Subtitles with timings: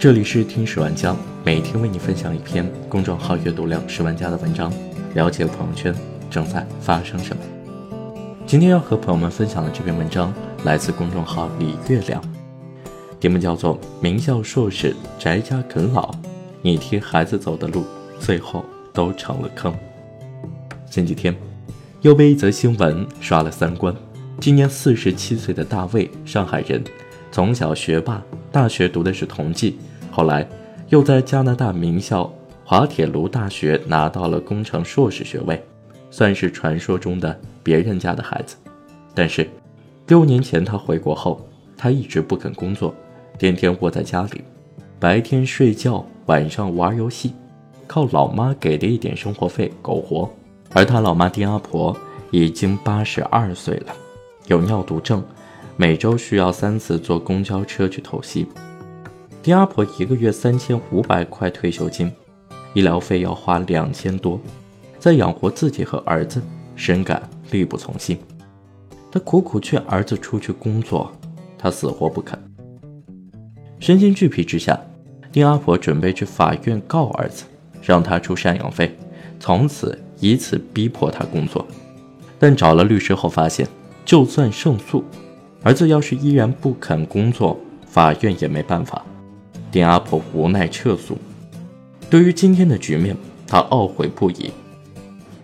[0.00, 4.72] 这里是听十万加，每天为你分享一篇公众号阅读量十万加的文章，
[5.12, 5.94] 了解朋友圈
[6.30, 7.42] 正在发生什么。
[8.46, 10.32] 今天要和朋友们分享的这篇文章
[10.64, 12.18] 来自公众号李月亮，
[13.20, 16.10] 题目叫做《名校硕士宅家啃老，
[16.62, 17.84] 你替孩子走的路
[18.18, 18.64] 最后
[18.94, 19.70] 都成了坑》。
[20.90, 21.36] 前几天
[22.00, 23.94] 又被一则新闻刷了三观。
[24.40, 26.82] 今年四十七岁的大卫，上海人，
[27.30, 29.76] 从小学霸，大学读的是同济。
[30.10, 30.46] 后来，
[30.88, 32.30] 又在加拿大名校
[32.64, 35.62] 滑铁卢大学拿到了工程硕士学位，
[36.10, 38.56] 算是传说中的别人家的孩子。
[39.14, 39.48] 但是，
[40.08, 42.94] 六年前他回国后，他一直不肯工作，
[43.38, 44.42] 天天窝在家里，
[44.98, 47.32] 白天睡觉，晚上玩游戏，
[47.86, 50.28] 靠老妈给的一点生活费苟活。
[50.72, 51.96] 而他老妈丁阿婆
[52.30, 53.92] 已经八十二岁了，
[54.46, 55.22] 有尿毒症，
[55.76, 58.46] 每周需要三次坐公交车去透析。
[59.42, 62.12] 丁阿婆一个月三千五百块退休金，
[62.74, 64.38] 医疗费要花两千多，
[64.98, 66.42] 再养活自己和儿子，
[66.76, 68.18] 深感力不从心。
[69.10, 71.10] 他苦苦劝儿子出去工作，
[71.56, 72.38] 他死活不肯。
[73.78, 74.78] 身心俱疲之下，
[75.32, 77.44] 丁阿婆准备去法院告儿子，
[77.82, 78.94] 让他出赡养费，
[79.38, 81.66] 从此以此逼迫他工作。
[82.38, 83.66] 但找了律师后发现，
[84.04, 85.02] 就算胜诉，
[85.62, 89.02] 儿子要是依然不肯工作，法院也没办法。
[89.70, 91.16] 丁阿婆无奈撤诉。
[92.08, 94.52] 对于今天的局面，她懊悔不已。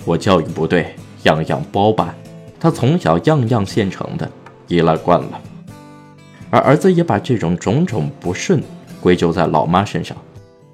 [0.05, 2.15] 我教育不对，样样包办。
[2.59, 4.29] 他从小样样现成的，
[4.67, 5.41] 依赖惯了。
[6.51, 8.63] 而儿子也把这种种种不顺
[9.01, 10.17] 归咎在老妈身上，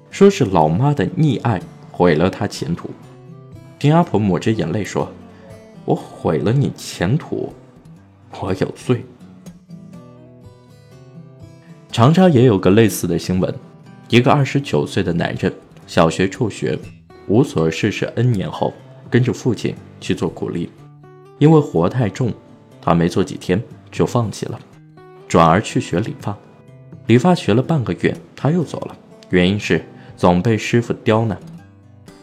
[0.09, 2.89] 说是老妈的溺爱毁了他前途。
[3.77, 5.11] 丁阿婆抹着眼泪说
[5.85, 7.51] ：“我毁了你前途，
[8.39, 9.03] 我有罪。”
[11.93, 13.53] 长沙也有个类似的新闻，
[14.09, 15.53] 一个二十九岁的男人，
[15.85, 16.75] 小学辍学，
[17.27, 18.73] 无所事事 N 年后，
[19.11, 20.71] 跟着父亲去做苦力，
[21.37, 22.33] 因为活太重，
[22.81, 23.61] 他没做几天
[23.91, 24.59] 就放弃了，
[25.27, 26.35] 转而去学理发。
[27.05, 28.97] 理发学了半个月，他又走了，
[29.29, 29.85] 原因是
[30.17, 31.37] 总被师傅刁难。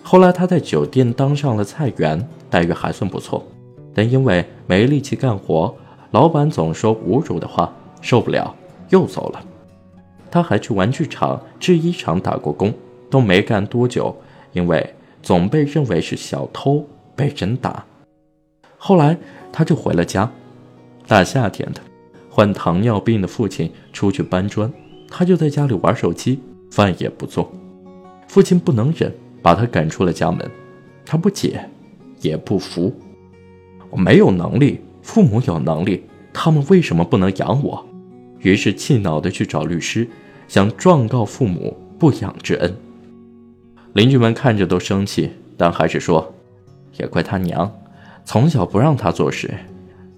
[0.03, 3.47] 后来他在酒店当上了菜园，待遇还算不错，
[3.95, 5.73] 但因为没力气干活，
[6.11, 8.53] 老板总说侮辱的话，受不了，
[8.89, 9.41] 又走了。
[10.31, 12.73] 他还去玩具厂、制衣厂打过工，
[13.11, 14.15] 都没干多久，
[14.53, 16.87] 因为总被认为是小偷，
[17.17, 17.85] 被人打。
[18.79, 19.17] 后来
[19.53, 20.31] 他就回了家。
[21.07, 21.81] 大夏天的，
[22.31, 24.73] 患糖尿病的父亲出去搬砖，
[25.11, 26.41] 他就在家里玩手机，
[26.71, 27.51] 饭也不做。
[28.29, 30.49] 父亲不能忍，把他赶出了家门。
[31.05, 31.69] 他不解，
[32.21, 32.95] 也不服。
[33.91, 37.85] 我没有能力，父母有能力，他们为什么不能养我？
[38.41, 40.09] 于是气恼地去找律师，
[40.49, 42.75] 想状告父母不养之恩。
[43.93, 46.33] 邻居们看着都生气，但还是说
[46.99, 47.73] ：“也怪他娘，
[48.25, 49.53] 从小不让他做事，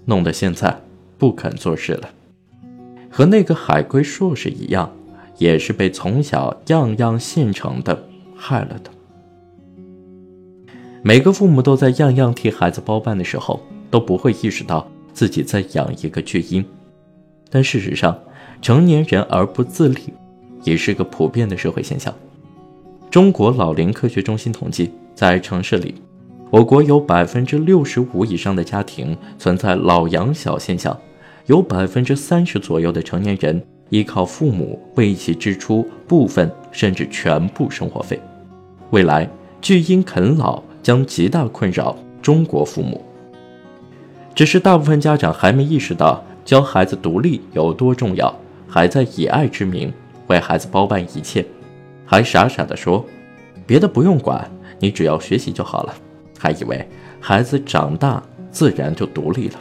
[0.05, 0.81] 弄得现在
[1.17, 2.09] 不肯做事了。”
[3.09, 4.91] 和那个海归硕士一样，
[5.37, 8.89] 也是被从小样样现成的害了的。
[11.03, 13.61] 每个父母都在样样替孩子包办的时候，
[13.91, 16.63] 都不会意识到自己在养一个巨婴。
[17.53, 18.17] 但事实上，
[18.63, 20.11] 成年人而不自立，
[20.63, 22.11] 也是个普遍的社会现象。
[23.11, 25.93] 中国老龄科学中心统计，在城市里，
[26.49, 30.99] 我国有百分之六十五以上的家庭存在老养小现象，
[31.45, 38.19] 有百分之三十左右的成年人依靠父母为其支出部分甚至全部生活费。
[38.89, 39.29] 未来，
[39.61, 42.99] 巨婴啃老将极大困扰中国父母。
[44.33, 46.23] 只是大部分家长还没意识到。
[46.45, 48.33] 教孩子独立有多重要，
[48.67, 49.91] 还在以爱之名
[50.27, 51.45] 为孩子包办一切，
[52.05, 53.05] 还傻傻的说，
[53.65, 54.49] 别的不用管，
[54.79, 55.93] 你只要学习就好了，
[56.37, 56.87] 还以为
[57.19, 58.21] 孩子长大
[58.51, 59.59] 自然就独立了。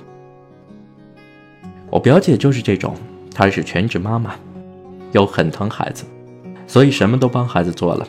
[1.89, 2.95] 我表姐就是这种，
[3.35, 4.35] 她是全职妈妈，
[5.13, 6.05] 又很疼孩子，
[6.67, 8.07] 所以什么都帮孩子做了。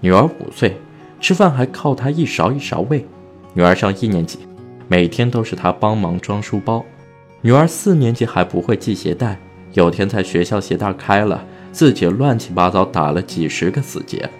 [0.00, 0.76] 女儿五岁，
[1.20, 3.06] 吃饭还靠她一勺一勺喂。
[3.54, 4.40] 女儿上一年级，
[4.88, 6.84] 每天都是她帮忙装书包。
[7.44, 9.36] 女儿四年级还不会系鞋带，
[9.72, 14.30] 有天在学校鞋带开了，自己乱七八糟打了几十个死结。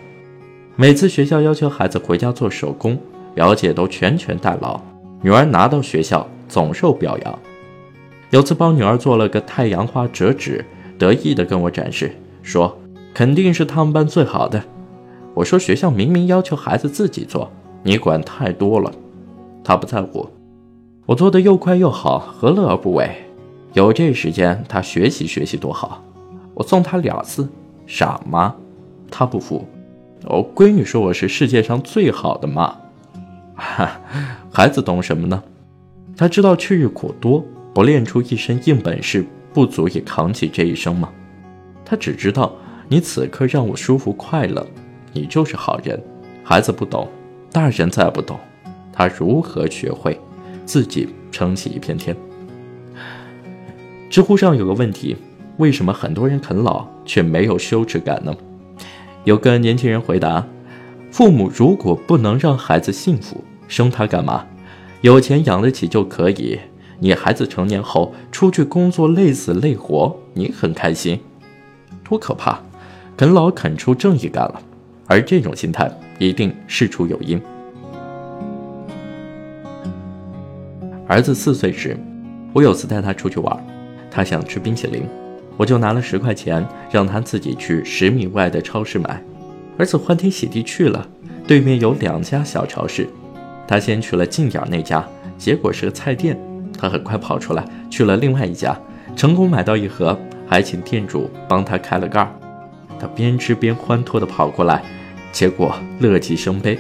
[0.77, 2.97] 每次学校要求孩子回家做手工，
[3.35, 4.81] 表姐都全权代劳。
[5.21, 7.39] 女儿拿到学校总受表扬。
[8.31, 10.65] 有次帮女儿做了个太阳花折纸，
[10.97, 12.79] 得意地跟我展示，说
[13.13, 14.63] 肯定是他们班最好的。
[15.35, 17.51] 我说学校明明要求孩子自己做，
[17.83, 18.93] 你管太多了。
[19.65, 20.29] 她不在乎。
[21.13, 23.07] 我做的又快又好，何乐而不为？
[23.75, 26.03] 有这时间，他学习学习多好。
[26.55, 27.47] 我送他俩字：
[27.87, 28.55] 傻妈，
[29.11, 29.63] 他不服。
[30.25, 32.75] 我，闺女说我是世界上最好的妈。
[33.55, 34.01] 哈，
[34.51, 35.43] 孩子懂什么呢？
[36.17, 37.45] 他知道去日苦多，
[37.75, 41.11] 不练出一身硬本事，不足以扛起这一生吗？
[41.85, 42.51] 他只知道
[42.89, 44.67] 你此刻让我舒服快乐，
[45.13, 46.03] 你就是好人。
[46.43, 47.07] 孩子不懂，
[47.53, 48.41] 大人再不懂，
[48.91, 50.19] 他如何学会
[50.73, 52.17] 自己撑起一片天？
[54.09, 55.15] 知乎上有个问题：
[55.59, 58.35] 为什么很多人啃老却没有羞耻感呢？
[59.25, 60.47] 有个年轻人回答：
[61.11, 64.47] 父母如果不能让孩子幸福，生他干嘛？
[65.03, 66.59] 有钱养得起就可以。
[67.01, 71.21] 你孩子成年后出去工作累死累活，你很开心，
[72.03, 72.59] 多可怕！
[73.15, 74.63] 啃老啃出正义感了，
[75.07, 77.39] 而这种心态一定事出有因。
[81.13, 81.95] 儿子四岁时，
[82.55, 83.55] 我有次带他出去玩，
[84.11, 85.03] 他想吃冰淇淋，
[85.59, 89.23] 我就拿了十块钱让他自己去十米外的超市买。
[89.77, 91.07] 儿子欢天喜地去了，
[91.47, 93.07] 对面有两家小超市。
[93.69, 95.07] 他先去了近点那家，
[95.37, 96.35] 结果是个菜店。
[96.79, 98.75] 他很快跑出来，去了另外一家，
[99.15, 100.19] 成功买到一盒，
[100.49, 102.35] 还请店主帮他开了盖儿。
[102.99, 104.83] 他边吃边欢脱地跑过来，
[105.31, 106.79] 结果乐极生悲。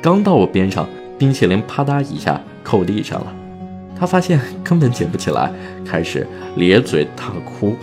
[0.00, 0.88] 刚到我边上，
[1.18, 3.34] 冰淇淋啪嗒一下扣地上了。
[3.98, 5.52] 他发现根本捡不起来，
[5.84, 6.26] 开始
[6.56, 7.76] 咧嘴大哭。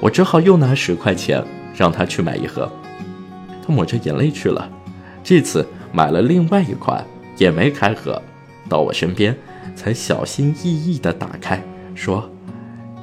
[0.00, 1.42] 我只好又拿十块钱
[1.74, 2.70] 让他去买一盒。
[3.66, 4.70] 他抹着眼泪去了，
[5.22, 7.04] 这次买了另外一款。
[7.38, 8.20] 也没开盒，
[8.68, 9.34] 到我身边
[9.74, 11.60] 才小心翼翼地打开，
[11.94, 12.30] 说：“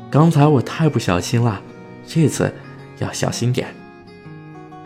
[0.09, 1.59] 刚才我太不小心了，
[2.05, 2.53] 这次
[2.99, 3.67] 要小心点。”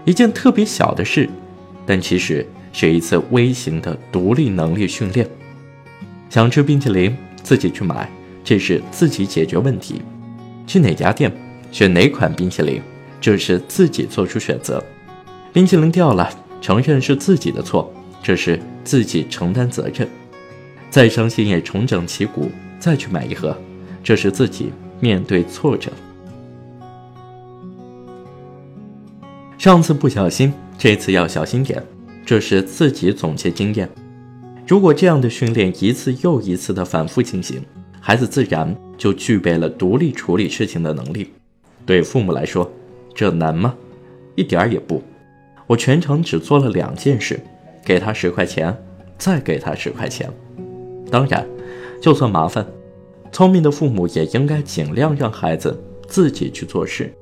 [0.06, 1.30] 一件特别小的事，
[1.86, 5.28] 但其实是一次微型的独立能力训练。
[6.30, 8.10] 想吃冰淇淋，自己去买，
[8.44, 9.96] 这是自己解决问题；
[10.66, 11.32] 去哪家店，
[11.72, 12.82] 选哪款冰淇淋，
[13.20, 14.84] 这是自己做出选择。
[15.52, 16.30] 冰淇淋掉了，
[16.62, 17.94] 承认是自己的错。
[18.24, 20.08] 这是自己承担责任，
[20.90, 22.50] 再伤心也重整旗鼓，
[22.80, 23.54] 再去买一盒。
[24.02, 25.92] 这是自己面对挫折。
[29.58, 31.84] 上次不小心，这次要小心点。
[32.26, 33.90] 这是自己总结经验。
[34.66, 37.62] 如果这样的训练一次又一次的反复进行，
[38.00, 41.32] 孩子自然就具备了独立处理事情的能力。
[41.86, 42.72] 对父母来说，
[43.14, 43.76] 这难吗？
[44.36, 45.02] 一点儿也不。
[45.68, 47.40] 我全程只做了两件事。
[47.86, 48.74] 给他十块钱，
[49.18, 50.32] 再给他十块钱。
[51.12, 51.46] 当然，
[52.02, 52.66] 就算麻烦，
[53.30, 55.78] 聪明的父母也应该尽量让孩子
[56.08, 57.14] 自己去做事。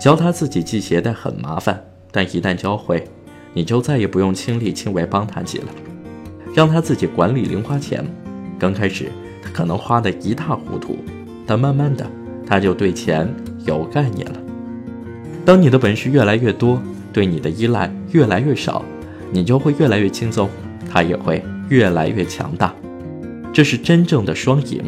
[0.00, 1.80] 教他自己系鞋带很麻烦，
[2.10, 3.04] 但一旦教会，
[3.52, 5.66] 你就再也不用亲力亲为帮他系了。
[6.56, 8.02] 让他自己管理零花钱，
[8.58, 9.12] 刚开始
[9.42, 10.96] 他可能花得一塌糊涂，
[11.46, 12.10] 但慢慢的
[12.46, 13.28] 他就对钱
[13.66, 14.40] 有概念了。
[15.44, 16.80] 当你的本事越来越多，
[17.12, 18.82] 对你的依赖越来越少。
[19.30, 20.48] 你就会越来越轻松，
[20.88, 22.72] 他也会越来越强大，
[23.52, 24.80] 这是真正的双赢。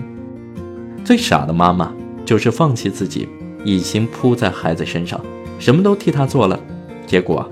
[1.05, 1.93] 最傻的妈妈
[2.25, 3.29] 就是放弃自己，
[3.63, 5.21] 一心扑在孩子身上，
[5.59, 6.59] 什么都替他做了，
[7.05, 7.47] 结果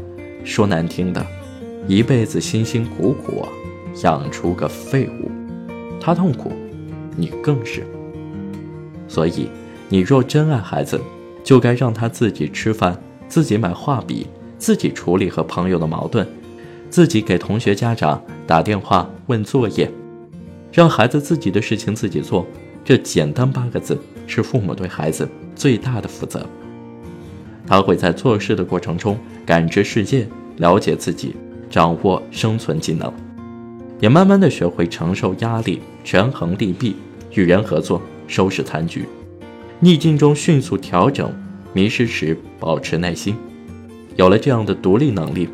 [0.45, 1.27] 说难听的，
[1.87, 3.45] 一辈子辛辛苦苦
[4.03, 5.31] 养出个废物，
[6.01, 6.53] 他痛苦，
[7.17, 7.87] 你更是。
[9.09, 9.49] 所以，
[9.89, 11.01] 你若真爱孩子，
[11.43, 14.27] 就该让他自己吃饭，自己买画笔，
[14.59, 16.27] 自己处理和朋友的矛盾。
[16.89, 19.91] 自己给同学家长打电话问作业，
[20.73, 22.47] 让孩子自己的事情自己做，
[22.85, 26.47] 这简单八个字是父母对孩子最大的负责。
[27.67, 31.35] 他会在做事的过程中感知世界，了解自己，
[31.69, 33.13] 掌握生存技能，
[34.01, 36.97] 也慢慢的学会承受压力，权衡利弊，
[37.33, 39.05] 与人合作，收拾残局，
[39.81, 41.33] 逆境中迅速调整，
[41.73, 43.37] 迷失时保持耐心。
[44.17, 45.49] 有了这样的独立能力。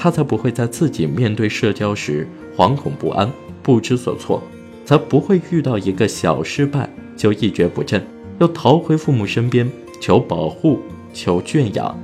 [0.00, 2.24] 他才不会在自己面对社交时
[2.56, 3.28] 惶恐不安、
[3.64, 4.40] 不知所措，
[4.84, 8.06] 才不会遇到一个小失败就一蹶不振，
[8.38, 9.68] 又逃回父母身边
[10.00, 10.78] 求保护、
[11.12, 11.98] 求圈养。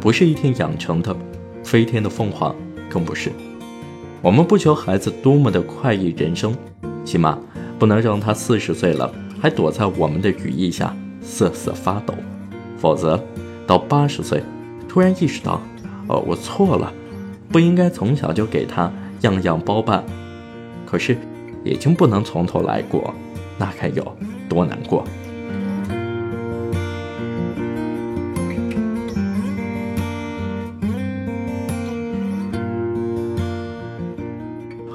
[0.00, 1.14] 不是一天养成的，
[1.62, 2.54] 飞天的凤凰
[2.88, 3.30] 更不是。
[4.22, 6.56] 我们不求孩子多么的快意人生，
[7.04, 7.38] 起码
[7.78, 9.12] 不能让他四十岁了。
[9.42, 12.12] 还躲在我们的羽翼下瑟瑟发抖，
[12.76, 13.18] 否则
[13.66, 14.42] 到八十岁，
[14.86, 15.58] 突然意识到，
[16.08, 16.92] 哦，我错了，
[17.48, 18.92] 不应该从小就给他
[19.22, 20.04] 样样包办。
[20.84, 21.16] 可是，
[21.64, 23.14] 已经不能从头来过，
[23.56, 24.14] 那该有
[24.46, 25.04] 多难过？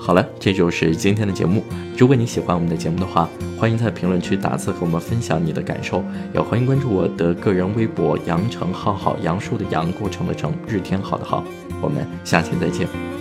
[0.05, 1.63] 好了，这就是今天的节目。
[1.97, 11.43] 如果你喜欢我们的节目的话，欢迎在评论区打字和我们分享你的感受，也欢迎关注我的个人微博“杨成浩浩”，杨树的杨，过程的程，日天好的好。
[11.81, 13.14] 我们下期再见。